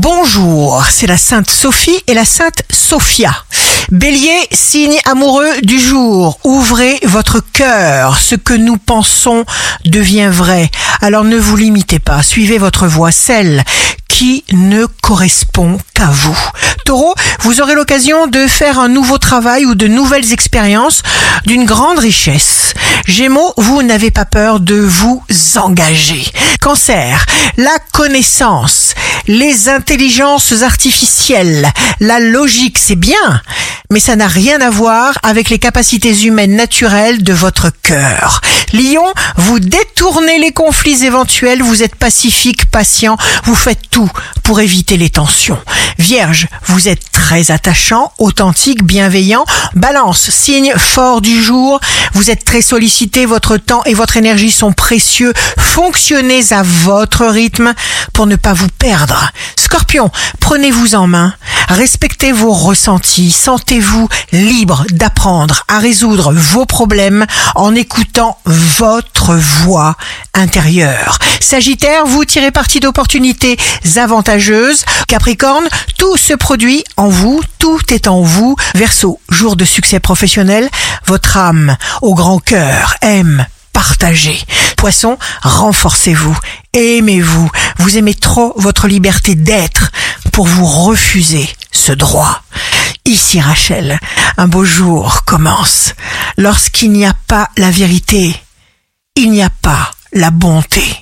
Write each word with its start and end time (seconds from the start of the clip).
Bonjour, 0.00 0.84
c'est 0.88 1.08
la 1.08 1.16
Sainte 1.16 1.50
Sophie 1.50 1.98
et 2.06 2.14
la 2.14 2.24
Sainte 2.24 2.62
Sophia. 2.70 3.32
Bélier, 3.90 4.38
signe 4.52 4.96
amoureux 5.06 5.50
du 5.64 5.80
jour. 5.80 6.38
Ouvrez 6.44 7.00
votre 7.02 7.40
cœur. 7.40 8.16
Ce 8.16 8.36
que 8.36 8.54
nous 8.54 8.76
pensons 8.76 9.44
devient 9.84 10.28
vrai. 10.30 10.70
Alors 11.00 11.24
ne 11.24 11.36
vous 11.36 11.56
limitez 11.56 11.98
pas. 11.98 12.22
Suivez 12.22 12.58
votre 12.58 12.86
voix, 12.86 13.10
celle 13.10 13.64
qui 14.06 14.44
ne 14.52 14.86
correspond 14.86 15.78
qu'à 15.94 16.10
vous. 16.12 16.38
Taureau, 16.84 17.14
vous 17.40 17.60
aurez 17.60 17.74
l'occasion 17.74 18.28
de 18.28 18.46
faire 18.46 18.78
un 18.78 18.88
nouveau 18.88 19.18
travail 19.18 19.66
ou 19.66 19.74
de 19.74 19.88
nouvelles 19.88 20.32
expériences 20.32 21.02
d'une 21.44 21.64
grande 21.64 21.98
richesse. 21.98 22.57
Gémeaux, 23.06 23.52
vous 23.56 23.82
n'avez 23.82 24.10
pas 24.10 24.24
peur 24.24 24.60
de 24.60 24.74
vous 24.74 25.22
engager. 25.56 26.24
Cancer, 26.60 27.24
la 27.56 27.78
connaissance, 27.92 28.94
les 29.26 29.68
intelligences 29.68 30.62
artificielles, 30.62 31.68
la 32.00 32.20
logique, 32.20 32.78
c'est 32.78 32.96
bien, 32.96 33.42
mais 33.90 34.00
ça 34.00 34.16
n'a 34.16 34.28
rien 34.28 34.60
à 34.60 34.70
voir 34.70 35.18
avec 35.22 35.50
les 35.50 35.58
capacités 35.58 36.24
humaines 36.24 36.56
naturelles 36.56 37.22
de 37.22 37.32
votre 37.32 37.70
cœur. 37.82 38.40
Lion, 38.72 39.04
vous 39.36 39.60
détournez 39.60 40.38
les 40.38 40.52
conflits 40.52 41.04
éventuels, 41.04 41.62
vous 41.62 41.82
êtes 41.82 41.96
pacifique, 41.96 42.70
patient, 42.70 43.16
vous 43.44 43.54
faites 43.54 43.90
tout 43.90 44.10
pour 44.42 44.60
éviter 44.60 44.96
les 44.96 45.10
tensions. 45.10 45.58
Vierge, 45.98 46.46
vous 46.66 46.88
êtes 46.88 47.10
très 47.12 47.50
attachant, 47.50 48.12
authentique, 48.18 48.84
bienveillant. 48.84 49.44
Balance, 49.74 50.30
signe 50.30 50.72
fort 50.76 51.20
du 51.20 51.42
jour, 51.42 51.80
vous 52.12 52.30
êtes 52.30 52.44
très 52.44 52.62
sollicité, 52.62 53.26
votre 53.26 53.56
temps 53.56 53.82
et 53.84 53.94
votre 53.94 54.16
énergie 54.16 54.50
sont 54.50 54.72
précieux. 54.72 55.32
Fonctionnez 55.58 56.52
à 56.52 56.62
votre 56.62 57.26
rythme 57.26 57.74
pour 58.12 58.26
ne 58.26 58.36
pas 58.36 58.52
vous 58.52 58.68
perdre. 58.78 59.30
Scorpion, 59.56 60.10
prenez-vous 60.40 60.94
en 60.94 61.06
main, 61.06 61.34
respectez 61.68 62.32
vos 62.32 62.52
ressentis, 62.52 63.30
sentez-vous 63.30 64.08
libre 64.32 64.84
d'apprendre 64.90 65.64
à 65.68 65.78
résoudre 65.78 66.32
vos 66.32 66.66
problèmes 66.66 67.26
en 67.54 67.74
écoutant 67.74 68.38
votre 68.44 69.34
voix 69.34 69.96
intérieure. 70.34 71.18
Sagittaire, 71.40 72.06
vous 72.06 72.24
tirez 72.24 72.50
parti 72.50 72.80
d'opportunités 72.80 73.56
avantageuses. 73.96 74.84
Capricorne, 75.06 75.68
tout 75.96 76.16
se 76.16 76.34
produit 76.34 76.84
en 76.96 77.08
vous, 77.08 77.40
tout 77.58 77.80
est 77.90 78.08
en 78.08 78.22
vous. 78.22 78.56
Verseau, 78.74 79.20
jour 79.30 79.56
de 79.56 79.64
succès 79.64 80.00
professionnel, 80.00 80.68
votre 81.06 81.36
âme 81.36 81.76
au 82.02 82.14
grand 82.14 82.38
cœur 82.38 82.94
aime 83.02 83.46
partager. 83.72 84.42
Poisson, 84.76 85.18
renforcez-vous, 85.42 86.36
aimez-vous. 86.72 87.48
Vous 87.78 87.96
aimez 87.96 88.14
trop 88.14 88.52
votre 88.56 88.88
liberté 88.88 89.34
d'être 89.34 89.90
pour 90.32 90.46
vous 90.46 90.66
refuser 90.66 91.48
droit. 91.92 92.42
Ici 93.04 93.40
Rachel, 93.40 93.98
un 94.36 94.48
beau 94.48 94.64
jour 94.64 95.24
commence. 95.24 95.94
Lorsqu'il 96.36 96.92
n'y 96.92 97.06
a 97.06 97.14
pas 97.26 97.48
la 97.56 97.70
vérité, 97.70 98.34
il 99.16 99.30
n'y 99.30 99.42
a 99.42 99.50
pas 99.50 99.92
la 100.12 100.30
bonté. 100.30 100.96